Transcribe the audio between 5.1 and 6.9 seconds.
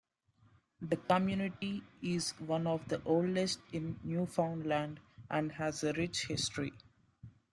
and has a rich history.